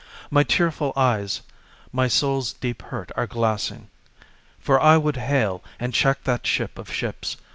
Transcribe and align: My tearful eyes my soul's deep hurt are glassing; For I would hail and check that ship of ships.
My 0.31 0.41
tearful 0.41 0.93
eyes 0.95 1.41
my 1.93 2.07
soul's 2.07 2.53
deep 2.53 2.81
hurt 2.81 3.11
are 3.15 3.27
glassing; 3.27 3.91
For 4.57 4.81
I 4.81 4.97
would 4.97 5.17
hail 5.17 5.63
and 5.79 5.93
check 5.93 6.23
that 6.23 6.47
ship 6.47 6.79
of 6.79 6.91
ships. 6.91 7.37